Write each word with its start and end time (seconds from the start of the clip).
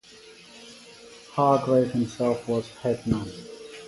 Hargrave 1.33 1.91
himself 1.91 2.47
was 2.47 2.67
'Head 2.77 3.05
Man'. 3.05 3.29